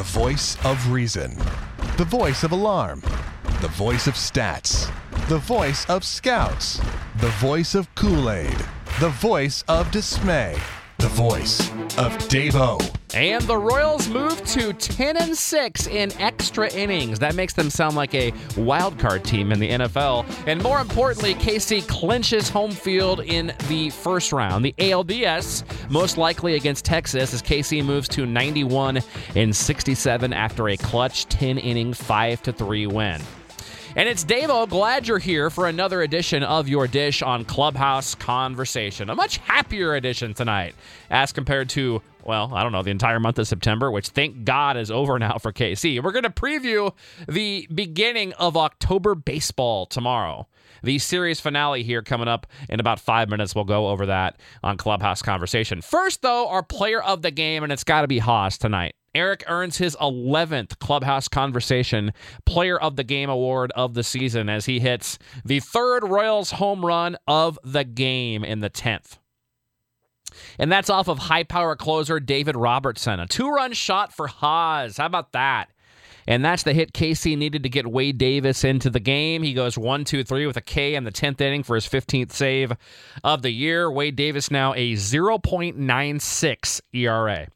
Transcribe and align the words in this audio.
The 0.00 0.18
voice 0.18 0.56
of 0.64 0.90
reason. 0.90 1.36
The 1.98 2.06
voice 2.06 2.42
of 2.42 2.52
alarm. 2.52 3.02
The 3.60 3.68
voice 3.68 4.06
of 4.06 4.14
stats. 4.14 4.90
The 5.28 5.36
voice 5.36 5.84
of 5.90 6.04
scouts. 6.04 6.80
The 7.18 7.28
voice 7.36 7.74
of 7.74 7.94
Kool 7.96 8.30
Aid. 8.30 8.56
The 8.98 9.10
voice 9.10 9.62
of 9.68 9.90
dismay. 9.90 10.56
The 10.96 11.08
voice 11.08 11.68
of 11.98 12.16
Davo. 12.30 12.99
And 13.14 13.42
the 13.44 13.56
Royals 13.56 14.08
move 14.08 14.44
to 14.46 14.72
10 14.72 15.16
and 15.16 15.36
6 15.36 15.86
in 15.88 16.12
extra 16.20 16.72
innings. 16.72 17.18
That 17.18 17.34
makes 17.34 17.54
them 17.54 17.68
sound 17.68 17.96
like 17.96 18.14
a 18.14 18.32
wild 18.56 18.98
card 18.98 19.24
team 19.24 19.50
in 19.50 19.58
the 19.58 19.68
NFL. 19.68 20.24
And 20.46 20.62
more 20.62 20.80
importantly, 20.80 21.34
KC 21.34 21.86
clinches 21.88 22.48
home 22.48 22.70
field 22.70 23.20
in 23.20 23.52
the 23.68 23.90
first 23.90 24.32
round. 24.32 24.64
The 24.64 24.74
ALDS 24.78 25.64
most 25.90 26.18
likely 26.18 26.54
against 26.54 26.84
Texas 26.84 27.34
as 27.34 27.42
KC 27.42 27.84
moves 27.84 28.08
to 28.10 28.26
91 28.26 29.00
and 29.34 29.54
67 29.54 30.32
after 30.32 30.68
a 30.68 30.76
clutch 30.76 31.26
10 31.26 31.58
inning 31.58 31.92
5 31.92 32.42
to 32.42 32.52
3 32.52 32.86
win. 32.86 33.20
And 33.96 34.08
it's 34.08 34.24
Davo. 34.24 34.68
Glad 34.68 35.08
you're 35.08 35.18
here 35.18 35.50
for 35.50 35.66
another 35.66 36.02
edition 36.02 36.44
of 36.44 36.68
your 36.68 36.86
dish 36.86 37.22
on 37.22 37.44
Clubhouse 37.44 38.14
Conversation. 38.14 39.10
A 39.10 39.16
much 39.16 39.38
happier 39.38 39.96
edition 39.96 40.32
tonight 40.32 40.76
as 41.10 41.32
compared 41.32 41.68
to, 41.70 42.00
well, 42.22 42.54
I 42.54 42.62
don't 42.62 42.70
know, 42.70 42.84
the 42.84 42.92
entire 42.92 43.18
month 43.18 43.40
of 43.40 43.48
September, 43.48 43.90
which 43.90 44.10
thank 44.10 44.44
God 44.44 44.76
is 44.76 44.92
over 44.92 45.18
now 45.18 45.38
for 45.38 45.52
KC. 45.52 46.00
We're 46.04 46.12
going 46.12 46.22
to 46.22 46.30
preview 46.30 46.94
the 47.28 47.66
beginning 47.74 48.32
of 48.34 48.56
October 48.56 49.16
baseball 49.16 49.86
tomorrow. 49.86 50.46
The 50.84 51.00
series 51.00 51.40
finale 51.40 51.82
here 51.82 52.00
coming 52.02 52.28
up 52.28 52.46
in 52.68 52.78
about 52.78 53.00
five 53.00 53.28
minutes. 53.28 53.56
We'll 53.56 53.64
go 53.64 53.88
over 53.88 54.06
that 54.06 54.38
on 54.62 54.76
Clubhouse 54.76 55.20
Conversation. 55.20 55.82
First, 55.82 56.22
though, 56.22 56.48
our 56.48 56.62
player 56.62 57.02
of 57.02 57.22
the 57.22 57.32
game, 57.32 57.64
and 57.64 57.72
it's 57.72 57.84
got 57.84 58.02
to 58.02 58.08
be 58.08 58.18
Haas 58.20 58.56
tonight. 58.56 58.94
Eric 59.14 59.44
earns 59.48 59.78
his 59.78 59.96
11th 59.96 60.78
Clubhouse 60.78 61.28
Conversation 61.28 62.12
Player 62.46 62.78
of 62.78 62.96
the 62.96 63.04
Game 63.04 63.28
award 63.28 63.72
of 63.74 63.94
the 63.94 64.04
season 64.04 64.48
as 64.48 64.66
he 64.66 64.80
hits 64.80 65.18
the 65.44 65.60
third 65.60 66.04
Royals 66.04 66.52
home 66.52 66.84
run 66.84 67.16
of 67.26 67.58
the 67.64 67.84
game 67.84 68.44
in 68.44 68.60
the 68.60 68.70
10th. 68.70 69.18
And 70.58 70.70
that's 70.70 70.90
off 70.90 71.08
of 71.08 71.18
high 71.18 71.42
power 71.42 71.74
closer 71.74 72.20
David 72.20 72.56
Robertson. 72.56 73.18
A 73.18 73.26
two 73.26 73.48
run 73.48 73.72
shot 73.72 74.12
for 74.12 74.28
Haas. 74.28 74.98
How 74.98 75.06
about 75.06 75.32
that? 75.32 75.70
And 76.26 76.44
that's 76.44 76.62
the 76.62 76.74
hit 76.74 76.92
KC 76.92 77.36
needed 77.36 77.64
to 77.64 77.68
get 77.68 77.90
Wade 77.90 78.18
Davis 78.18 78.62
into 78.62 78.90
the 78.90 79.00
game. 79.00 79.42
He 79.42 79.54
goes 79.54 79.76
one, 79.76 80.04
two, 80.04 80.22
three 80.22 80.46
with 80.46 80.56
a 80.56 80.60
K 80.60 80.94
in 80.94 81.02
the 81.04 81.10
10th 81.10 81.40
inning 81.40 81.62
for 81.62 81.74
his 81.74 81.88
15th 81.88 82.30
save 82.32 82.72
of 83.24 83.42
the 83.42 83.50
year. 83.50 83.90
Wade 83.90 84.16
Davis 84.16 84.50
now 84.50 84.72
a 84.74 84.92
0.96 84.92 86.80
ERA. 86.92 87.48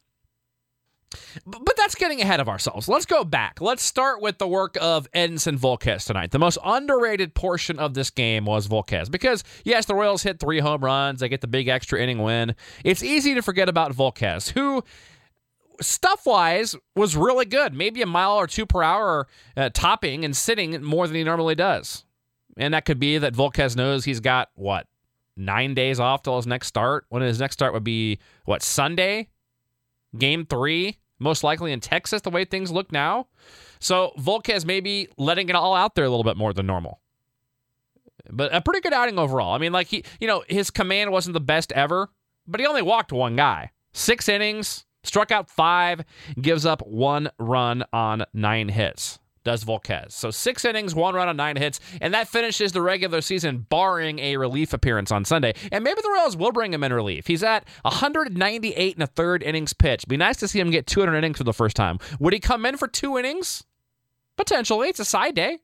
But 1.47 1.77
that's 1.77 1.93
getting 1.93 2.21
ahead 2.21 2.39
of 2.39 2.49
ourselves. 2.49 2.87
Let's 2.87 3.05
go 3.05 3.23
back. 3.23 3.61
Let's 3.61 3.83
start 3.83 4.19
with 4.19 4.39
the 4.39 4.47
work 4.47 4.77
of 4.81 5.07
Edinson 5.11 5.59
Volquez 5.59 6.07
tonight. 6.07 6.31
The 6.31 6.39
most 6.39 6.57
underrated 6.65 7.35
portion 7.35 7.77
of 7.77 7.93
this 7.93 8.09
game 8.09 8.45
was 8.45 8.67
Volquez 8.67 9.11
because, 9.11 9.43
yes, 9.63 9.85
the 9.85 9.93
Royals 9.93 10.23
hit 10.23 10.39
three 10.39 10.59
home 10.59 10.83
runs. 10.83 11.19
They 11.19 11.29
get 11.29 11.41
the 11.41 11.47
big 11.47 11.67
extra 11.67 12.01
inning 12.01 12.17
win. 12.23 12.55
It's 12.83 13.03
easy 13.03 13.35
to 13.35 13.43
forget 13.43 13.69
about 13.69 13.93
Volquez, 13.93 14.49
who 14.49 14.83
stuff 15.79 16.25
wise 16.25 16.75
was 16.95 17.15
really 17.15 17.45
good. 17.45 17.75
Maybe 17.75 18.01
a 18.01 18.07
mile 18.07 18.37
or 18.37 18.47
two 18.47 18.65
per 18.65 18.81
hour 18.81 19.27
uh, 19.55 19.69
topping 19.71 20.25
and 20.25 20.35
sitting 20.35 20.81
more 20.83 21.05
than 21.05 21.15
he 21.15 21.23
normally 21.23 21.55
does. 21.55 22.05
And 22.57 22.73
that 22.73 22.85
could 22.85 22.99
be 22.99 23.19
that 23.19 23.35
Volquez 23.35 23.75
knows 23.75 24.03
he's 24.03 24.19
got, 24.19 24.49
what, 24.55 24.87
nine 25.37 25.75
days 25.75 25.99
off 25.99 26.23
till 26.23 26.37
his 26.37 26.47
next 26.47 26.67
start? 26.67 27.05
When 27.09 27.21
his 27.21 27.39
next 27.39 27.53
start 27.53 27.73
would 27.73 27.83
be, 27.83 28.17
what, 28.45 28.63
Sunday? 28.63 29.29
Game 30.17 30.47
three? 30.47 30.97
Most 31.19 31.43
likely 31.43 31.71
in 31.71 31.79
Texas, 31.79 32.21
the 32.21 32.29
way 32.29 32.45
things 32.45 32.71
look 32.71 32.91
now. 32.91 33.27
So 33.79 34.13
Volquez 34.17 34.65
maybe 34.65 35.07
letting 35.17 35.49
it 35.49 35.55
all 35.55 35.75
out 35.75 35.95
there 35.95 36.05
a 36.05 36.09
little 36.09 36.23
bit 36.23 36.37
more 36.37 36.53
than 36.53 36.65
normal. 36.65 37.01
But 38.29 38.53
a 38.53 38.61
pretty 38.61 38.81
good 38.81 38.93
outing 38.93 39.19
overall. 39.19 39.53
I 39.53 39.57
mean, 39.57 39.71
like 39.71 39.87
he, 39.87 40.03
you 40.19 40.27
know, 40.27 40.43
his 40.47 40.71
command 40.71 41.11
wasn't 41.11 41.33
the 41.33 41.39
best 41.39 41.71
ever, 41.73 42.09
but 42.47 42.59
he 42.59 42.65
only 42.65 42.81
walked 42.81 43.11
one 43.11 43.35
guy. 43.35 43.71
Six 43.93 44.27
innings, 44.27 44.85
struck 45.03 45.31
out 45.31 45.49
five, 45.49 46.03
gives 46.41 46.65
up 46.65 46.85
one 46.85 47.29
run 47.37 47.83
on 47.93 48.25
nine 48.33 48.69
hits 48.69 49.19
does 49.45 49.63
Volquez. 49.63 50.11
So 50.11 50.31
six 50.31 50.65
innings, 50.65 50.93
one 50.93 51.15
run 51.15 51.29
on 51.29 51.37
nine 51.37 51.55
hits, 51.55 51.79
and 52.01 52.13
that 52.13 52.27
finishes 52.27 52.73
the 52.73 52.81
regular 52.81 53.21
season, 53.21 53.65
barring 53.69 54.19
a 54.19 54.35
relief 54.35 54.73
appearance 54.73 55.11
on 55.11 55.23
Sunday. 55.23 55.53
And 55.71 55.83
maybe 55.83 56.01
the 56.01 56.09
Royals 56.09 56.35
will 56.35 56.51
bring 56.51 56.73
him 56.73 56.83
in 56.83 56.91
relief. 56.91 57.27
He's 57.27 57.43
at 57.43 57.65
198 57.83 58.95
and 58.95 59.03
a 59.03 59.07
third 59.07 59.41
innings 59.41 59.71
pitched. 59.71 60.09
Be 60.09 60.17
nice 60.17 60.35
to 60.37 60.47
see 60.49 60.59
him 60.59 60.71
get 60.71 60.87
200 60.87 61.15
innings 61.15 61.37
for 61.37 61.45
the 61.45 61.53
first 61.53 61.77
time. 61.77 61.99
Would 62.19 62.33
he 62.33 62.39
come 62.39 62.65
in 62.65 62.75
for 62.75 62.89
two 62.89 63.17
innings? 63.17 63.63
Potentially. 64.35 64.89
It's 64.89 64.99
a 64.99 65.05
side 65.05 65.35
day. 65.35 65.59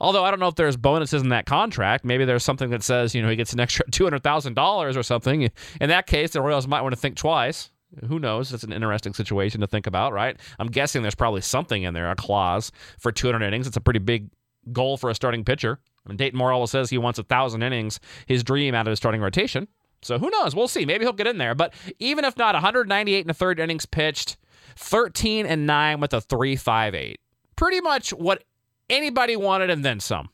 Although 0.00 0.24
I 0.24 0.30
don't 0.30 0.40
know 0.40 0.48
if 0.48 0.54
there's 0.54 0.76
bonuses 0.76 1.22
in 1.22 1.30
that 1.30 1.46
contract. 1.46 2.04
Maybe 2.04 2.24
there's 2.24 2.44
something 2.44 2.70
that 2.70 2.82
says, 2.82 3.14
you 3.14 3.22
know, 3.22 3.28
he 3.28 3.36
gets 3.36 3.52
an 3.52 3.60
extra 3.60 3.84
$200,000 3.90 4.96
or 4.96 5.02
something. 5.02 5.50
In 5.80 5.88
that 5.88 6.06
case, 6.06 6.32
the 6.32 6.42
Royals 6.42 6.68
might 6.68 6.82
want 6.82 6.94
to 6.94 7.00
think 7.00 7.16
twice. 7.16 7.70
Who 8.08 8.18
knows? 8.18 8.50
That's 8.50 8.64
an 8.64 8.72
interesting 8.72 9.14
situation 9.14 9.60
to 9.60 9.66
think 9.66 9.86
about, 9.86 10.12
right? 10.12 10.38
I'm 10.58 10.68
guessing 10.68 11.02
there's 11.02 11.14
probably 11.14 11.40
something 11.40 11.82
in 11.82 11.94
there, 11.94 12.10
a 12.10 12.16
clause 12.16 12.72
for 12.98 13.12
200 13.12 13.42
innings. 13.46 13.66
It's 13.66 13.76
a 13.76 13.80
pretty 13.80 14.00
big 14.00 14.30
goal 14.72 14.96
for 14.96 15.10
a 15.10 15.14
starting 15.14 15.44
pitcher. 15.44 15.78
I 16.04 16.08
mean, 16.08 16.16
Dayton 16.16 16.38
Moore 16.38 16.66
says 16.66 16.90
he 16.90 16.98
wants 16.98 17.18
a 17.18 17.22
thousand 17.22 17.62
innings, 17.62 18.00
his 18.26 18.42
dream 18.42 18.74
out 18.74 18.86
of 18.86 18.90
his 18.90 18.98
starting 18.98 19.20
rotation. 19.20 19.68
So 20.02 20.18
who 20.18 20.30
knows? 20.30 20.54
We'll 20.54 20.68
see. 20.68 20.84
Maybe 20.84 21.04
he'll 21.04 21.12
get 21.12 21.26
in 21.26 21.38
there. 21.38 21.54
But 21.54 21.72
even 21.98 22.24
if 22.24 22.36
not, 22.36 22.54
198 22.54 23.20
and 23.20 23.30
a 23.30 23.34
third 23.34 23.58
innings 23.58 23.86
pitched, 23.86 24.36
13 24.76 25.46
and 25.46 25.66
9 25.66 26.00
with 26.00 26.12
a 26.12 26.18
3.58. 26.18 27.16
Pretty 27.56 27.80
much 27.80 28.10
what 28.10 28.44
anybody 28.90 29.36
wanted 29.36 29.70
and 29.70 29.84
then 29.84 30.00
some. 30.00 30.28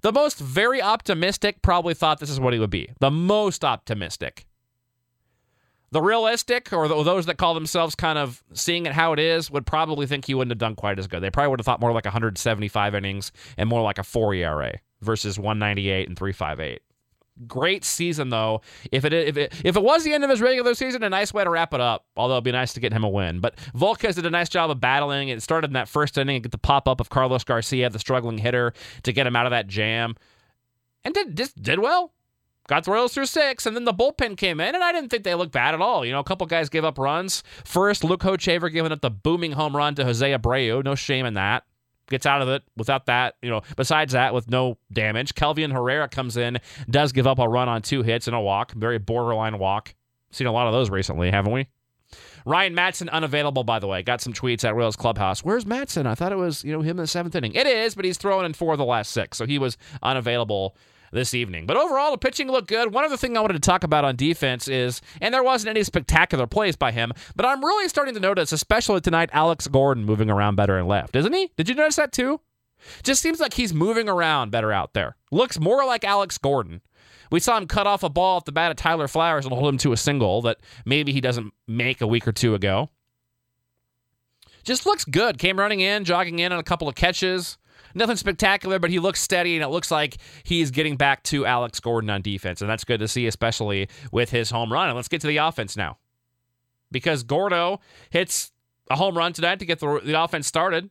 The 0.00 0.12
most 0.12 0.38
very 0.38 0.80
optimistic 0.80 1.60
probably 1.60 1.92
thought 1.92 2.18
this 2.20 2.30
is 2.30 2.40
what 2.40 2.54
he 2.54 2.58
would 2.58 2.70
be. 2.70 2.88
The 3.00 3.10
most 3.10 3.64
optimistic. 3.64 4.46
The 5.92 6.02
realistic, 6.02 6.72
or 6.72 6.88
those 6.88 7.26
that 7.26 7.36
call 7.36 7.54
themselves 7.54 7.94
kind 7.94 8.18
of 8.18 8.42
seeing 8.52 8.86
it 8.86 8.92
how 8.92 9.12
it 9.12 9.18
is, 9.18 9.50
would 9.50 9.66
probably 9.66 10.06
think 10.06 10.24
he 10.24 10.34
wouldn't 10.34 10.50
have 10.50 10.58
done 10.58 10.74
quite 10.74 10.98
as 10.98 11.06
good. 11.06 11.22
They 11.22 11.30
probably 11.30 11.50
would 11.50 11.60
have 11.60 11.66
thought 11.66 11.80
more 11.80 11.92
like 11.92 12.04
175 12.04 12.94
innings 12.94 13.32
and 13.56 13.68
more 13.68 13.82
like 13.82 13.98
a 13.98 14.02
4 14.02 14.34
ERA 14.34 14.80
versus 15.00 15.38
198 15.38 16.08
and 16.08 16.18
358. 16.18 16.82
Great 17.46 17.84
season 17.84 18.30
though. 18.30 18.62
If 18.90 19.04
it 19.04 19.12
if 19.12 19.36
it 19.36 19.52
if 19.62 19.76
it 19.76 19.82
was 19.82 20.04
the 20.04 20.14
end 20.14 20.24
of 20.24 20.30
his 20.30 20.40
regular 20.40 20.72
season, 20.72 21.02
a 21.02 21.10
nice 21.10 21.34
way 21.34 21.44
to 21.44 21.50
wrap 21.50 21.74
it 21.74 21.82
up. 21.82 22.06
Although 22.16 22.34
it'd 22.34 22.44
be 22.44 22.52
nice 22.52 22.72
to 22.72 22.80
get 22.80 22.94
him 22.94 23.04
a 23.04 23.10
win. 23.10 23.40
But 23.40 23.56
Volquez 23.74 24.14
did 24.14 24.24
a 24.24 24.30
nice 24.30 24.48
job 24.48 24.70
of 24.70 24.80
battling. 24.80 25.28
It 25.28 25.42
started 25.42 25.68
in 25.68 25.74
that 25.74 25.86
first 25.86 26.16
inning, 26.16 26.36
and 26.36 26.42
get 26.42 26.52
the 26.52 26.58
pop 26.58 26.88
up 26.88 26.98
of 26.98 27.10
Carlos 27.10 27.44
Garcia, 27.44 27.90
the 27.90 27.98
struggling 27.98 28.38
hitter, 28.38 28.72
to 29.02 29.12
get 29.12 29.26
him 29.26 29.36
out 29.36 29.44
of 29.44 29.50
that 29.50 29.66
jam, 29.66 30.16
and 31.04 31.12
did 31.12 31.36
just 31.36 31.62
did 31.62 31.78
well 31.78 32.14
got 32.68 32.84
the 32.84 32.90
Royals 32.90 33.14
through 33.14 33.26
six, 33.26 33.66
and 33.66 33.76
then 33.76 33.84
the 33.84 33.94
bullpen 33.94 34.36
came 34.36 34.60
in, 34.60 34.74
and 34.74 34.82
I 34.82 34.92
didn't 34.92 35.10
think 35.10 35.24
they 35.24 35.34
looked 35.34 35.52
bad 35.52 35.74
at 35.74 35.80
all. 35.80 36.04
You 36.04 36.12
know, 36.12 36.20
a 36.20 36.24
couple 36.24 36.46
guys 36.46 36.68
gave 36.68 36.84
up 36.84 36.98
runs. 36.98 37.42
First, 37.64 38.04
Luke 38.04 38.22
Hochevar 38.22 38.72
giving 38.72 38.92
up 38.92 39.00
the 39.00 39.10
booming 39.10 39.52
home 39.52 39.76
run 39.76 39.94
to 39.96 40.04
Jose 40.04 40.30
Abreu. 40.30 40.84
No 40.84 40.94
shame 40.94 41.26
in 41.26 41.34
that. 41.34 41.64
Gets 42.08 42.24
out 42.24 42.40
of 42.40 42.48
it 42.48 42.62
without 42.76 43.06
that, 43.06 43.34
you 43.42 43.50
know, 43.50 43.62
besides 43.76 44.12
that, 44.12 44.32
with 44.32 44.48
no 44.48 44.78
damage. 44.92 45.34
Kelvin 45.34 45.72
Herrera 45.72 46.08
comes 46.08 46.36
in, 46.36 46.58
does 46.88 47.10
give 47.10 47.26
up 47.26 47.40
a 47.40 47.48
run 47.48 47.68
on 47.68 47.82
two 47.82 48.02
hits 48.02 48.28
and 48.28 48.36
a 48.36 48.40
walk. 48.40 48.72
Very 48.72 48.98
borderline 48.98 49.58
walk. 49.58 49.94
Seen 50.30 50.46
a 50.46 50.52
lot 50.52 50.68
of 50.68 50.72
those 50.72 50.88
recently, 50.88 51.32
haven't 51.32 51.52
we? 51.52 51.66
Ryan 52.44 52.76
Madson 52.76 53.10
unavailable, 53.10 53.64
by 53.64 53.80
the 53.80 53.88
way. 53.88 54.04
Got 54.04 54.20
some 54.20 54.32
tweets 54.32 54.64
at 54.64 54.76
Royals 54.76 54.94
Clubhouse. 54.94 55.42
Where's 55.42 55.64
Madson? 55.64 56.06
I 56.06 56.14
thought 56.14 56.30
it 56.30 56.38
was, 56.38 56.62
you 56.62 56.72
know, 56.72 56.80
him 56.80 56.90
in 56.90 56.98
the 56.98 57.06
seventh 57.08 57.34
inning. 57.34 57.54
It 57.54 57.66
is, 57.66 57.96
but 57.96 58.04
he's 58.04 58.18
thrown 58.18 58.44
in 58.44 58.52
four 58.52 58.72
of 58.72 58.78
the 58.78 58.84
last 58.84 59.10
six, 59.10 59.36
so 59.36 59.44
he 59.44 59.58
was 59.58 59.76
unavailable 60.00 60.76
this 61.12 61.34
evening. 61.34 61.66
But 61.66 61.76
overall, 61.76 62.10
the 62.10 62.18
pitching 62.18 62.48
looked 62.50 62.68
good. 62.68 62.92
One 62.92 63.04
other 63.04 63.16
thing 63.16 63.36
I 63.36 63.40
wanted 63.40 63.54
to 63.54 63.60
talk 63.60 63.84
about 63.84 64.04
on 64.04 64.16
defense 64.16 64.68
is, 64.68 65.00
and 65.20 65.32
there 65.32 65.42
wasn't 65.42 65.70
any 65.70 65.82
spectacular 65.82 66.46
plays 66.46 66.76
by 66.76 66.92
him, 66.92 67.12
but 67.34 67.46
I'm 67.46 67.64
really 67.64 67.88
starting 67.88 68.14
to 68.14 68.20
notice, 68.20 68.52
especially 68.52 69.00
tonight, 69.00 69.30
Alex 69.32 69.66
Gordon 69.66 70.04
moving 70.04 70.30
around 70.30 70.56
better 70.56 70.78
and 70.78 70.88
left, 70.88 71.16
isn't 71.16 71.32
he? 71.32 71.50
Did 71.56 71.68
you 71.68 71.74
notice 71.74 71.96
that 71.96 72.12
too? 72.12 72.40
Just 73.02 73.22
seems 73.22 73.40
like 73.40 73.54
he's 73.54 73.72
moving 73.72 74.08
around 74.08 74.50
better 74.50 74.72
out 74.72 74.92
there. 74.92 75.16
Looks 75.30 75.58
more 75.58 75.84
like 75.84 76.04
Alex 76.04 76.38
Gordon. 76.38 76.82
We 77.30 77.40
saw 77.40 77.56
him 77.56 77.66
cut 77.66 77.86
off 77.86 78.02
a 78.02 78.08
ball 78.08 78.38
at 78.38 78.44
the 78.44 78.52
bat 78.52 78.70
of 78.70 78.76
Tyler 78.76 79.08
Flowers 79.08 79.44
and 79.44 79.54
hold 79.54 79.68
him 79.68 79.78
to 79.78 79.92
a 79.92 79.96
single 79.96 80.42
that 80.42 80.58
maybe 80.84 81.12
he 81.12 81.20
doesn't 81.20 81.52
make 81.66 82.00
a 82.00 82.06
week 82.06 82.28
or 82.28 82.32
two 82.32 82.54
ago. 82.54 82.90
Just 84.62 84.86
looks 84.86 85.04
good. 85.04 85.38
Came 85.38 85.58
running 85.58 85.80
in, 85.80 86.04
jogging 86.04 86.38
in 86.38 86.52
on 86.52 86.58
a 86.58 86.64
couple 86.64 86.88
of 86.88 86.94
catches. 86.94 87.58
Nothing 87.96 88.16
spectacular, 88.16 88.78
but 88.78 88.90
he 88.90 88.98
looks 88.98 89.22
steady, 89.22 89.56
and 89.56 89.64
it 89.64 89.68
looks 89.68 89.90
like 89.90 90.18
he's 90.44 90.70
getting 90.70 90.96
back 90.96 91.22
to 91.24 91.46
Alex 91.46 91.80
Gordon 91.80 92.10
on 92.10 92.20
defense, 92.20 92.60
and 92.60 92.68
that's 92.68 92.84
good 92.84 93.00
to 93.00 93.08
see, 93.08 93.26
especially 93.26 93.88
with 94.12 94.30
his 94.30 94.50
home 94.50 94.70
run. 94.70 94.88
And 94.88 94.96
let's 94.96 95.08
get 95.08 95.22
to 95.22 95.26
the 95.26 95.38
offense 95.38 95.78
now, 95.78 95.96
because 96.90 97.22
Gordo 97.22 97.80
hits 98.10 98.52
a 98.90 98.96
home 98.96 99.16
run 99.16 99.32
tonight 99.32 99.60
to 99.60 99.64
get 99.64 99.80
the, 99.80 100.00
the 100.04 100.22
offense 100.22 100.46
started. 100.46 100.90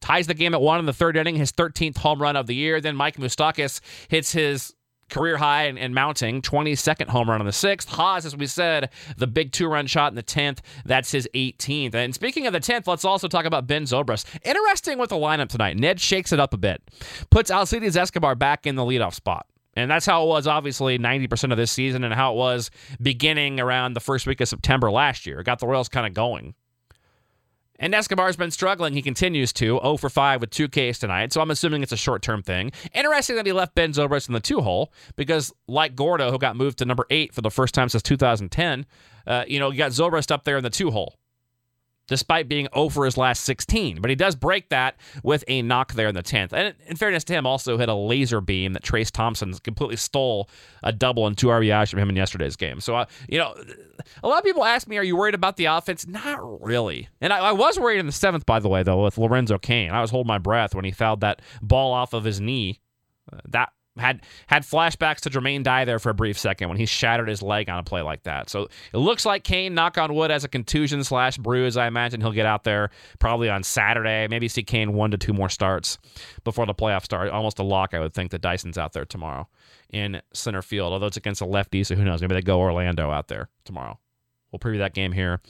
Ties 0.00 0.26
the 0.26 0.34
game 0.34 0.52
at 0.52 0.60
one 0.60 0.78
in 0.78 0.84
the 0.84 0.92
third 0.92 1.16
inning, 1.16 1.36
his 1.36 1.52
13th 1.52 1.96
home 1.96 2.20
run 2.20 2.36
of 2.36 2.46
the 2.46 2.54
year. 2.54 2.80
Then 2.80 2.94
Mike 2.94 3.16
Moustakas 3.16 3.80
hits 4.08 4.32
his 4.32 4.74
career 5.08 5.36
high 5.36 5.64
and, 5.64 5.78
and, 5.78 5.94
mounting 5.94 6.42
22nd 6.42 7.08
home 7.08 7.30
run 7.30 7.40
on 7.40 7.46
the 7.46 7.52
sixth. 7.52 7.88
Haas, 7.88 8.24
as 8.24 8.36
we 8.36 8.46
said, 8.46 8.90
the 9.16 9.26
big 9.26 9.52
two 9.52 9.68
run 9.68 9.86
shot 9.86 10.12
in 10.12 10.16
the 10.16 10.22
10th. 10.22 10.58
That's 10.84 11.10
his 11.10 11.28
18th. 11.34 11.94
And 11.94 12.14
speaking 12.14 12.46
of 12.46 12.52
the 12.52 12.60
10th, 12.60 12.86
let's 12.86 13.04
also 13.04 13.28
talk 13.28 13.44
about 13.44 13.66
Ben 13.66 13.84
Zobrist. 13.84 14.26
Interesting 14.44 14.98
with 14.98 15.10
the 15.10 15.16
lineup 15.16 15.48
tonight. 15.48 15.76
Ned 15.76 16.00
shakes 16.00 16.32
it 16.32 16.40
up 16.40 16.54
a 16.54 16.58
bit, 16.58 16.82
puts 17.30 17.50
Alcides 17.50 17.96
Escobar 17.96 18.34
back 18.34 18.66
in 18.66 18.76
the 18.76 18.82
leadoff 18.82 19.14
spot. 19.14 19.46
And 19.74 19.90
that's 19.90 20.06
how 20.06 20.24
it 20.24 20.26
was, 20.26 20.48
obviously, 20.48 20.98
90% 20.98 21.52
of 21.52 21.56
this 21.56 21.70
season, 21.70 22.02
and 22.02 22.12
how 22.12 22.32
it 22.32 22.36
was 22.36 22.70
beginning 23.00 23.60
around 23.60 23.94
the 23.94 24.00
first 24.00 24.26
week 24.26 24.40
of 24.40 24.48
September 24.48 24.90
last 24.90 25.24
year. 25.24 25.40
It 25.40 25.44
got 25.44 25.60
the 25.60 25.68
Royals 25.68 25.88
kind 25.88 26.04
of 26.04 26.14
going. 26.14 26.54
And 27.78 27.94
Escobar's 27.94 28.36
been 28.36 28.50
struggling. 28.50 28.92
He 28.92 29.02
continues 29.02 29.52
to 29.54 29.78
0 29.80 29.96
for 29.98 30.10
5 30.10 30.40
with 30.40 30.50
two 30.50 30.68
Ks 30.68 30.98
tonight, 30.98 31.32
so 31.32 31.40
I'm 31.40 31.50
assuming 31.50 31.82
it's 31.82 31.92
a 31.92 31.96
short 31.96 32.22
term 32.22 32.42
thing. 32.42 32.72
Interesting 32.92 33.36
that 33.36 33.46
he 33.46 33.52
left 33.52 33.74
Ben 33.74 33.92
Zobrist 33.92 34.28
in 34.28 34.34
the 34.34 34.40
two 34.40 34.60
hole 34.60 34.92
because, 35.16 35.52
like 35.66 35.94
Gordo, 35.94 36.30
who 36.30 36.38
got 36.38 36.56
moved 36.56 36.78
to 36.78 36.84
number 36.84 37.06
eight 37.10 37.32
for 37.32 37.40
the 37.40 37.50
first 37.50 37.74
time 37.74 37.88
since 37.88 38.02
2010, 38.02 38.86
uh, 39.26 39.44
you 39.46 39.58
know, 39.58 39.70
you 39.70 39.78
got 39.78 39.92
Zobrist 39.92 40.30
up 40.30 40.44
there 40.44 40.56
in 40.56 40.64
the 40.64 40.70
two 40.70 40.90
hole 40.90 41.17
despite 42.08 42.48
being 42.48 42.66
over 42.72 43.04
his 43.04 43.16
last 43.16 43.44
16. 43.44 44.00
But 44.00 44.10
he 44.10 44.16
does 44.16 44.34
break 44.34 44.70
that 44.70 44.96
with 45.22 45.44
a 45.46 45.62
knock 45.62 45.92
there 45.94 46.08
in 46.08 46.14
the 46.14 46.22
10th. 46.22 46.52
And 46.52 46.74
in 46.86 46.96
fairness 46.96 47.24
to 47.24 47.32
him, 47.32 47.46
also 47.46 47.78
hit 47.78 47.88
a 47.88 47.94
laser 47.94 48.40
beam 48.40 48.72
that 48.72 48.82
Trayce 48.82 49.10
Thompson 49.10 49.52
completely 49.54 49.96
stole 49.96 50.50
a 50.82 50.92
double 50.92 51.26
and 51.26 51.38
two 51.38 51.48
RBIs 51.48 51.90
from 51.90 52.00
him 52.00 52.08
in 52.08 52.16
yesterday's 52.16 52.56
game. 52.56 52.80
So, 52.80 52.96
uh, 52.96 53.04
you 53.28 53.38
know, 53.38 53.54
a 54.22 54.28
lot 54.28 54.38
of 54.38 54.44
people 54.44 54.64
ask 54.64 54.88
me, 54.88 54.98
are 54.98 55.04
you 55.04 55.16
worried 55.16 55.34
about 55.34 55.56
the 55.56 55.66
offense? 55.66 56.06
Not 56.06 56.62
really. 56.62 57.08
And 57.20 57.32
I, 57.32 57.38
I 57.38 57.52
was 57.52 57.78
worried 57.78 58.00
in 58.00 58.06
the 58.06 58.12
seventh, 58.12 58.46
by 58.46 58.58
the 58.58 58.68
way, 58.68 58.82
though, 58.82 59.04
with 59.04 59.18
Lorenzo 59.18 59.58
Cain. 59.58 59.90
I 59.90 60.00
was 60.00 60.10
holding 60.10 60.28
my 60.28 60.38
breath 60.38 60.74
when 60.74 60.84
he 60.84 60.90
fouled 60.90 61.20
that 61.20 61.42
ball 61.62 61.92
off 61.92 62.12
of 62.14 62.24
his 62.24 62.40
knee. 62.40 62.80
Uh, 63.30 63.40
that 63.48 63.72
had 63.98 64.22
had 64.46 64.62
flashbacks 64.62 65.20
to 65.20 65.30
Jermaine 65.30 65.62
Dye 65.62 65.84
there 65.84 65.98
for 65.98 66.10
a 66.10 66.14
brief 66.14 66.38
second 66.38 66.68
when 66.68 66.78
he 66.78 66.86
shattered 66.86 67.28
his 67.28 67.42
leg 67.42 67.68
on 67.68 67.78
a 67.78 67.82
play 67.82 68.02
like 68.02 68.22
that. 68.24 68.50
So 68.50 68.68
it 68.92 68.98
looks 68.98 69.26
like 69.26 69.44
Cain, 69.44 69.74
knock 69.74 69.98
on 69.98 70.14
wood, 70.14 70.30
has 70.30 70.44
a 70.44 70.48
contusion 70.48 71.04
slash 71.04 71.36
bruise. 71.38 71.76
I 71.76 71.86
imagine 71.86 72.20
he'll 72.20 72.32
get 72.32 72.46
out 72.46 72.64
there 72.64 72.90
probably 73.18 73.48
on 73.48 73.62
Saturday. 73.62 74.26
Maybe 74.28 74.48
see 74.48 74.62
Cain 74.62 74.92
one 74.92 75.10
to 75.10 75.18
two 75.18 75.32
more 75.32 75.48
starts 75.48 75.98
before 76.44 76.66
the 76.66 76.74
playoffs 76.74 77.04
start. 77.04 77.30
Almost 77.30 77.58
a 77.58 77.64
lock, 77.64 77.94
I 77.94 78.00
would 78.00 78.14
think, 78.14 78.30
that 78.30 78.40
Dyson's 78.40 78.78
out 78.78 78.92
there 78.92 79.04
tomorrow 79.04 79.48
in 79.90 80.20
center 80.32 80.62
field. 80.62 80.92
Although 80.92 81.06
it's 81.06 81.16
against 81.16 81.40
a 81.40 81.46
lefty, 81.46 81.84
so 81.84 81.94
who 81.94 82.04
knows? 82.04 82.20
Maybe 82.20 82.34
they 82.34 82.42
go 82.42 82.60
Orlando 82.60 83.10
out 83.10 83.28
there 83.28 83.48
tomorrow. 83.64 83.98
We'll 84.52 84.60
preview 84.60 84.78
that 84.78 84.94
game 84.94 85.12
here 85.12 85.40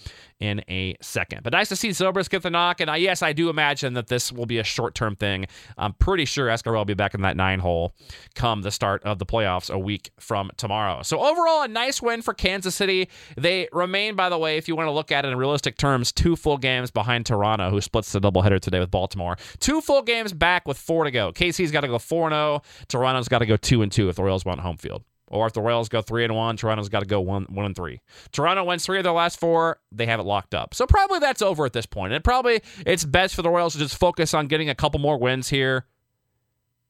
in 0.41 0.63
a 0.69 0.97
second. 1.01 1.43
But 1.43 1.53
nice 1.53 1.69
to 1.69 1.77
see 1.77 1.91
Zobrist 1.91 2.31
get 2.31 2.43
the 2.43 2.51
knock. 2.51 2.81
And 2.81 2.91
I, 2.91 2.97
yes, 2.97 3.23
I 3.23 3.33
do 3.33 3.49
imagine 3.49 3.95
that 3.95 4.09
this 4.09 4.33
will 4.33 4.47
be 4.47 4.59
a 4.59 4.65
short 4.65 4.95
term 4.95 5.17
thing. 5.17 5.47
I'm 5.77 5.93
pretty 5.95 6.25
sure 6.25 6.49
Escobar 6.49 6.79
will 6.79 6.85
be 6.85 6.95
back 6.95 7.15
in 7.15 7.23
that 7.23 7.37
nine 7.37 7.61
hole 7.61 7.95
come 8.35 8.63
the 8.63 8.71
start 8.71 9.03
of 9.05 9.19
the 9.19 9.27
playoffs 9.27 9.71
a 9.73 9.79
week 9.79 10.11
from 10.19 10.51
tomorrow. 10.57 11.03
So, 11.03 11.21
overall, 11.21 11.63
a 11.63 11.69
nice 11.69 12.01
win 12.03 12.23
for 12.23 12.35
Kansas 12.35 12.75
City. 12.75 13.09
They 13.37 13.69
remain, 13.73 14.15
by 14.15 14.29
the 14.29 14.39
way, 14.39 14.57
if 14.57 14.69
you 14.69 14.77
want 14.77 14.89
to 14.89 14.93
look 14.93 15.13
at 15.13 15.25
it 15.25 15.29
in 15.29 15.39
realistic 15.39 15.77
terms, 15.77 16.13
two 16.13 16.37
full 16.37 16.59
games 16.59 16.91
behind 16.91 17.27
Toronto, 17.27 17.71
who 17.71 17.81
splits 17.81 18.13
the 18.13 18.21
doubleheader 18.21 18.61
today 18.61 18.81
with 18.81 18.91
Baltimore. 18.91 19.37
Two 19.61 19.81
full 19.81 20.03
games 20.03 20.33
back 20.33 20.67
with 20.67 20.79
four 20.79 21.05
to 21.05 21.11
go. 21.11 21.33
KC's 21.33 21.73
got 21.73 21.83
to 21.83 21.89
go 21.89 21.99
4 21.99 22.31
0. 22.31 22.63
Toronto's 22.89 23.29
got 23.29 23.39
to 23.39 23.47
go 23.47 23.57
2 23.57 23.83
and 23.83 23.93
2 23.93 24.09
if 24.09 24.17
the 24.17 24.23
Royals 24.23 24.45
want 24.45 24.61
home 24.61 24.77
field. 24.77 25.05
Or 25.31 25.47
if 25.47 25.53
the 25.53 25.61
Royals 25.61 25.89
go 25.89 26.01
three 26.01 26.25
and 26.25 26.35
one, 26.35 26.57
Toronto's 26.57 26.89
got 26.89 27.01
to 27.01 27.07
go 27.07 27.21
one 27.21 27.47
one 27.51 27.67
and 27.67 27.77
three. 27.77 28.01
Toronto 28.33 28.65
wins 28.65 28.85
three 28.85 28.99
of 28.99 29.05
their 29.05 29.13
last 29.13 29.39
four. 29.39 29.79
They 29.93 30.07
have 30.07 30.21
it 30.21 30.25
locked 30.25 30.55
up. 30.55 30.75
So 30.75 30.87
probably 30.87 31.19
that's 31.19 31.43
over 31.43 31.67
at 31.67 31.73
this 31.73 31.87
point. 31.87 32.13
And 32.13 32.25
probably 32.25 32.63
it's 32.87 33.05
best 33.05 33.35
for 33.35 33.43
the 33.43 33.51
Royals 33.51 33.75
to 33.75 33.79
just 33.79 33.99
focus 33.99 34.35
on 34.35 34.47
getting 34.47 34.69
a 34.69 34.75
couple 34.75 35.01
more 35.01 35.19
wins 35.19 35.49
here. 35.49 35.87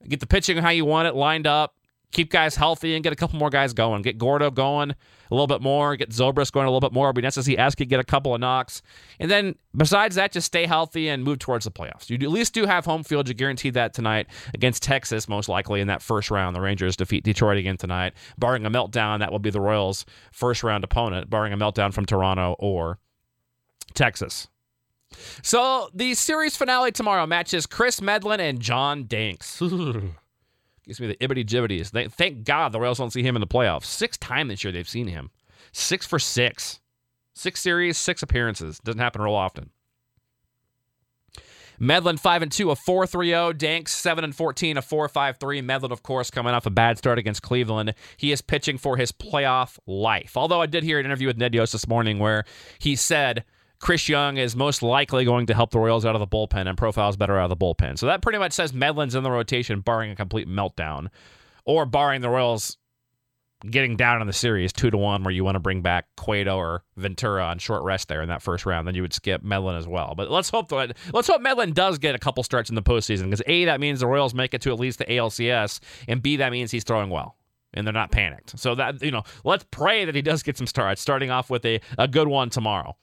Get 0.08 0.20
the 0.20 0.26
pitching 0.26 0.58
how 0.58 0.70
you 0.70 0.84
want 0.84 1.08
it 1.08 1.14
lined 1.14 1.46
up 1.46 1.74
keep 2.12 2.30
guys 2.30 2.56
healthy 2.56 2.94
and 2.94 3.04
get 3.04 3.12
a 3.12 3.16
couple 3.16 3.38
more 3.38 3.50
guys 3.50 3.72
going. 3.72 4.02
Get 4.02 4.18
Gordo 4.18 4.50
going 4.50 4.90
a 4.90 5.34
little 5.34 5.46
bit 5.46 5.60
more. 5.60 5.94
Get 5.96 6.10
Zobrist 6.10 6.52
going 6.52 6.66
a 6.66 6.70
little 6.70 6.80
bit 6.80 6.92
more. 6.92 7.08
It'd 7.08 7.16
be 7.16 7.22
nice 7.22 7.34
to 7.34 7.42
see 7.42 7.56
Esky 7.56 7.86
get 7.86 8.00
a 8.00 8.04
couple 8.04 8.34
of 8.34 8.40
knocks. 8.40 8.82
And 9.18 9.30
then 9.30 9.56
besides 9.76 10.16
that, 10.16 10.32
just 10.32 10.46
stay 10.46 10.66
healthy 10.66 11.08
and 11.08 11.22
move 11.22 11.38
towards 11.38 11.64
the 11.64 11.70
playoffs. 11.70 12.08
You 12.08 12.16
at 12.16 12.32
least 12.32 12.54
do 12.54 12.66
have 12.66 12.84
home 12.84 13.04
field. 13.04 13.28
You 13.28 13.34
guaranteed 13.34 13.74
that 13.74 13.92
tonight 13.92 14.28
against 14.54 14.82
Texas, 14.82 15.28
most 15.28 15.48
likely 15.48 15.80
in 15.80 15.88
that 15.88 16.02
first 16.02 16.30
round. 16.30 16.56
The 16.56 16.60
Rangers 16.60 16.96
defeat 16.96 17.24
Detroit 17.24 17.58
again 17.58 17.76
tonight. 17.76 18.14
Barring 18.38 18.64
a 18.64 18.70
meltdown, 18.70 19.18
that 19.18 19.30
will 19.30 19.38
be 19.38 19.50
the 19.50 19.60
Royals' 19.60 20.06
first 20.32 20.62
round 20.62 20.84
opponent, 20.84 21.28
barring 21.28 21.52
a 21.52 21.58
meltdown 21.58 21.92
from 21.92 22.06
Toronto 22.06 22.56
or 22.58 22.98
Texas. 23.94 24.48
So 25.42 25.88
the 25.94 26.14
series 26.14 26.56
finale 26.56 26.92
tomorrow 26.92 27.26
matches 27.26 27.66
Chris 27.66 28.00
Medlen 28.00 28.40
and 28.40 28.60
John 28.60 29.06
Danks. 29.06 29.62
Gives 30.88 31.00
me 31.00 31.06
the 31.06 31.16
ibbity 31.16 31.44
jibbities. 31.44 31.90
Thank 31.90 32.44
God 32.44 32.72
the 32.72 32.80
Royals 32.80 32.96
don't 32.96 33.12
see 33.12 33.22
him 33.22 33.36
in 33.36 33.40
the 33.40 33.46
playoffs. 33.46 33.84
Six 33.84 34.16
time 34.16 34.48
this 34.48 34.64
year 34.64 34.72
they've 34.72 34.88
seen 34.88 35.08
him. 35.08 35.30
Six 35.70 36.06
for 36.06 36.18
six. 36.18 36.80
Six 37.34 37.60
series, 37.60 37.98
six 37.98 38.22
appearances. 38.22 38.78
Doesn't 38.78 38.98
happen 38.98 39.20
real 39.20 39.34
often. 39.34 39.70
Medlen 41.78 42.16
5 42.16 42.42
and 42.42 42.50
2, 42.50 42.70
a 42.70 42.74
4 42.74 43.06
3 43.06 43.28
0. 43.28 43.52
Danks 43.52 43.94
7 43.94 44.24
and 44.24 44.34
14, 44.34 44.78
a 44.78 44.82
4 44.82 45.08
5 45.08 45.36
3. 45.36 45.60
Medlen, 45.60 45.92
of 45.92 46.02
course, 46.02 46.30
coming 46.30 46.54
off 46.54 46.64
a 46.64 46.70
bad 46.70 46.96
start 46.96 47.18
against 47.18 47.42
Cleveland. 47.42 47.94
He 48.16 48.32
is 48.32 48.40
pitching 48.40 48.78
for 48.78 48.96
his 48.96 49.12
playoff 49.12 49.78
life. 49.86 50.38
Although 50.38 50.62
I 50.62 50.66
did 50.66 50.84
hear 50.84 50.98
an 50.98 51.04
interview 51.04 51.26
with 51.26 51.36
Ned 51.36 51.54
Yost 51.54 51.72
this 51.72 51.86
morning 51.86 52.18
where 52.18 52.44
he 52.78 52.96
said 52.96 53.44
Chris 53.80 54.08
Young 54.08 54.36
is 54.36 54.56
most 54.56 54.82
likely 54.82 55.24
going 55.24 55.46
to 55.46 55.54
help 55.54 55.70
the 55.70 55.78
Royals 55.78 56.04
out 56.04 56.16
of 56.16 56.20
the 56.20 56.26
bullpen 56.26 56.68
and 56.68 56.76
profiles 56.76 57.16
better 57.16 57.38
out 57.38 57.50
of 57.50 57.58
the 57.58 57.64
bullpen. 57.64 57.98
So 57.98 58.06
that 58.06 58.22
pretty 58.22 58.38
much 58.38 58.52
says 58.52 58.72
Medlen's 58.72 59.14
in 59.14 59.22
the 59.22 59.30
rotation, 59.30 59.80
barring 59.80 60.10
a 60.10 60.16
complete 60.16 60.48
meltdown, 60.48 61.08
or 61.64 61.86
barring 61.86 62.20
the 62.20 62.28
Royals 62.28 62.76
getting 63.68 63.96
down 63.96 64.20
in 64.20 64.26
the 64.26 64.32
series 64.32 64.72
two 64.72 64.90
to 64.90 64.96
one, 64.96 65.24
where 65.24 65.32
you 65.32 65.44
want 65.44 65.56
to 65.56 65.60
bring 65.60 65.82
back 65.82 66.06
Cueto 66.16 66.56
or 66.56 66.84
Ventura 66.96 67.44
on 67.44 67.58
short 67.58 67.82
rest 67.82 68.08
there 68.08 68.22
in 68.22 68.28
that 68.28 68.42
first 68.42 68.66
round. 68.66 68.86
Then 68.86 68.94
you 68.94 69.02
would 69.02 69.12
skip 69.12 69.42
Medlen 69.42 69.76
as 69.76 69.86
well. 69.86 70.14
But 70.16 70.30
let's 70.30 70.50
hope 70.50 70.68
that 70.68 70.96
let's 71.12 71.28
hope 71.28 71.40
Medlen 71.40 71.72
does 71.72 71.98
get 71.98 72.14
a 72.14 72.18
couple 72.18 72.42
starts 72.42 72.70
in 72.70 72.76
the 72.76 72.82
postseason 72.82 73.24
because 73.24 73.42
a 73.46 73.64
that 73.66 73.80
means 73.80 74.00
the 74.00 74.06
Royals 74.06 74.34
make 74.34 74.54
it 74.54 74.60
to 74.62 74.72
at 74.72 74.78
least 74.78 74.98
the 74.98 75.04
ALCS, 75.06 75.80
and 76.06 76.22
b 76.22 76.36
that 76.36 76.52
means 76.52 76.70
he's 76.70 76.84
throwing 76.84 77.10
well 77.10 77.36
and 77.74 77.86
they're 77.86 77.92
not 77.92 78.10
panicked. 78.10 78.58
So 78.58 78.74
that 78.74 79.02
you 79.02 79.10
know, 79.10 79.22
let's 79.44 79.64
pray 79.70 80.04
that 80.04 80.14
he 80.14 80.22
does 80.22 80.42
get 80.42 80.56
some 80.56 80.66
starts, 80.66 81.00
starting 81.00 81.30
off 81.30 81.50
with 81.50 81.64
a, 81.64 81.80
a 81.98 82.08
good 82.08 82.28
one 82.28 82.50
tomorrow. 82.50 82.96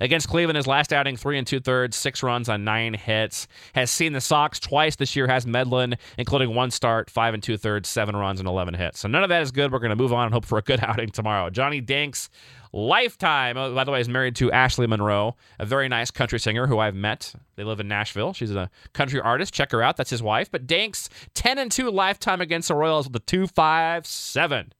Against 0.00 0.28
Cleveland, 0.28 0.56
his 0.56 0.66
last 0.66 0.92
outing, 0.92 1.16
three 1.16 1.38
and 1.38 1.46
two 1.46 1.60
thirds, 1.60 1.96
six 1.96 2.22
runs 2.22 2.48
on 2.48 2.64
nine 2.64 2.94
hits. 2.94 3.46
Has 3.74 3.90
seen 3.90 4.12
the 4.12 4.20
Sox 4.20 4.60
twice 4.60 4.96
this 4.96 5.16
year, 5.16 5.26
has 5.26 5.46
Medlen, 5.46 5.96
including 6.18 6.54
one 6.54 6.70
start, 6.70 7.10
five 7.10 7.34
and 7.34 7.42
two 7.42 7.56
thirds, 7.56 7.88
seven 7.88 8.16
runs, 8.16 8.40
and 8.40 8.48
11 8.48 8.74
hits. 8.74 9.00
So 9.00 9.08
none 9.08 9.22
of 9.22 9.28
that 9.28 9.42
is 9.42 9.50
good. 9.50 9.72
We're 9.72 9.78
going 9.78 9.90
to 9.90 9.96
move 9.96 10.12
on 10.12 10.26
and 10.26 10.34
hope 10.34 10.44
for 10.44 10.58
a 10.58 10.62
good 10.62 10.80
outing 10.82 11.10
tomorrow. 11.10 11.50
Johnny 11.50 11.80
Danks, 11.80 12.30
lifetime, 12.72 13.56
oh, 13.56 13.74
by 13.74 13.84
the 13.84 13.90
way, 13.90 14.00
is 14.00 14.08
married 14.08 14.36
to 14.36 14.52
Ashley 14.52 14.86
Monroe, 14.86 15.36
a 15.58 15.66
very 15.66 15.88
nice 15.88 16.10
country 16.10 16.38
singer 16.38 16.66
who 16.66 16.78
I've 16.78 16.94
met. 16.94 17.34
They 17.56 17.64
live 17.64 17.80
in 17.80 17.88
Nashville. 17.88 18.32
She's 18.32 18.50
a 18.50 18.70
country 18.92 19.20
artist. 19.20 19.52
Check 19.52 19.72
her 19.72 19.82
out. 19.82 19.96
That's 19.96 20.10
his 20.10 20.22
wife. 20.22 20.50
But 20.50 20.66
Danks, 20.66 21.08
10 21.34 21.58
and 21.58 21.70
2 21.70 21.90
lifetime 21.90 22.40
against 22.40 22.68
the 22.68 22.74
Royals 22.74 23.06
with 23.06 23.16
a 23.16 23.24
2 23.24 23.46
5 23.46 24.06
7. 24.06 24.72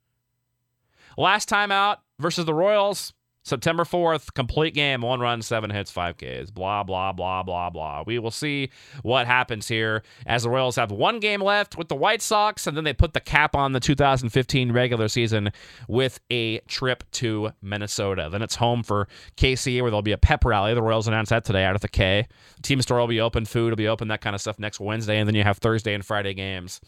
Last 1.17 1.49
time 1.49 1.73
out 1.73 2.01
versus 2.19 2.45
the 2.45 2.55
Royals, 2.55 3.13
September 3.43 3.85
4th, 3.85 4.35
complete 4.35 4.75
game, 4.75 5.01
one 5.01 5.19
run, 5.19 5.41
seven 5.41 5.71
hits, 5.71 5.91
five 5.91 6.17
Ks. 6.19 6.51
Blah, 6.51 6.83
blah, 6.83 7.13
blah, 7.13 7.43
blah, 7.43 7.71
blah. 7.71 8.05
We 8.07 8.19
will 8.19 8.31
see 8.31 8.71
what 9.03 9.27
happens 9.27 9.67
here 9.67 10.03
as 10.27 10.43
the 10.43 10.51
Royals 10.51 10.77
have 10.77 10.93
one 10.93 11.21
game 11.21 11.41
left 11.41 11.79
with 11.79 11.89
the 11.89 11.95
White 11.95 12.21
Sox, 12.21 12.67
and 12.67 12.77
then 12.77 12.85
they 12.85 12.93
put 12.93 13.15
the 13.15 13.21
cap 13.21 13.57
on 13.57 13.73
the 13.73 13.81
2015 13.81 14.73
regular 14.73 15.09
season 15.09 15.53
with 15.89 16.21
a 16.31 16.59
trip 16.61 17.03
to 17.13 17.51
Minnesota. 17.63 18.29
Then 18.31 18.43
it's 18.43 18.57
home 18.57 18.83
for 18.83 19.09
KC, 19.37 19.81
where 19.81 19.91
there'll 19.91 20.03
be 20.03 20.13
a 20.13 20.19
pep 20.19 20.45
rally. 20.45 20.75
The 20.75 20.83
Royals 20.83 21.09
announced 21.09 21.31
that 21.31 21.45
today 21.45 21.65
out 21.65 21.75
of 21.75 21.81
the 21.81 21.89
K. 21.89 22.29
team 22.63 22.83
store 22.83 22.99
will 22.99 23.07
be 23.07 23.21
open, 23.21 23.47
food 23.47 23.71
will 23.71 23.77
be 23.77 23.89
open, 23.89 24.09
that 24.09 24.21
kind 24.21 24.35
of 24.35 24.43
stuff 24.43 24.59
next 24.59 24.81
Wednesday, 24.81 25.19
and 25.19 25.27
then 25.27 25.35
you 25.35 25.45
have 25.45 25.59
Thursday 25.59 25.95
and 25.95 26.05
Friday 26.05 26.35
games 26.35 26.81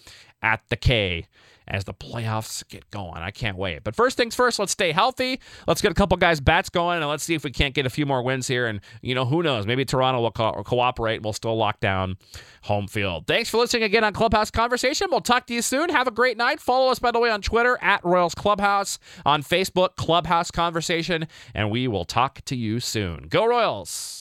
at 0.42 0.62
the 0.68 0.76
K 0.76 1.26
as 1.68 1.84
the 1.84 1.94
playoffs 1.94 2.66
get 2.68 2.90
going. 2.90 3.16
I 3.18 3.30
can't 3.30 3.56
wait. 3.56 3.84
But 3.84 3.94
first 3.94 4.16
things 4.16 4.34
first, 4.34 4.58
let's 4.58 4.72
stay 4.72 4.92
healthy. 4.92 5.40
Let's 5.66 5.80
get 5.80 5.90
a 5.92 5.94
couple 5.94 6.16
guys 6.16 6.40
bats 6.40 6.68
going, 6.68 6.98
and 6.98 7.08
let's 7.08 7.24
see 7.24 7.34
if 7.34 7.44
we 7.44 7.50
can't 7.50 7.74
get 7.74 7.86
a 7.86 7.90
few 7.90 8.04
more 8.06 8.22
wins 8.22 8.48
here. 8.48 8.66
And 8.66 8.80
you 9.00 9.14
know, 9.14 9.24
who 9.24 9.42
knows? 9.42 9.66
Maybe 9.66 9.84
Toronto 9.84 10.20
will 10.20 10.32
co- 10.32 10.62
cooperate. 10.64 11.16
And 11.16 11.24
we'll 11.24 11.32
still 11.32 11.56
lock 11.56 11.80
down 11.80 12.16
home 12.62 12.88
field. 12.88 13.26
Thanks 13.26 13.48
for 13.48 13.58
listening 13.58 13.84
again 13.84 14.04
on 14.04 14.12
Clubhouse 14.12 14.50
Conversation. 14.50 15.08
We'll 15.10 15.20
talk 15.20 15.46
to 15.46 15.54
you 15.54 15.62
soon. 15.62 15.88
Have 15.90 16.06
a 16.06 16.12
great 16.12 16.36
night. 16.36 16.60
Follow 16.60 16.90
us, 16.90 16.98
by 16.98 17.10
the 17.10 17.20
way, 17.20 17.30
on 17.30 17.42
Twitter 17.42 17.78
at 17.80 18.04
Royals 18.04 18.34
Clubhouse, 18.34 18.98
on 19.24 19.42
Facebook 19.42 19.96
Clubhouse 19.96 20.50
Conversation, 20.50 21.26
and 21.54 21.70
we 21.70 21.88
will 21.88 22.04
talk 22.04 22.44
to 22.46 22.56
you 22.56 22.80
soon. 22.80 23.26
Go 23.28 23.46
Royals! 23.46 24.10